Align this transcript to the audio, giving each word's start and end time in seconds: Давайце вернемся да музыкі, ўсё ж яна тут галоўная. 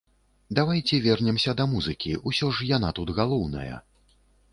Давайце 0.59 0.97
вернемся 1.07 1.53
да 1.59 1.67
музыкі, 1.73 2.13
ўсё 2.31 2.49
ж 2.61 2.67
яна 2.71 2.89
тут 3.01 3.13
галоўная. 3.21 3.75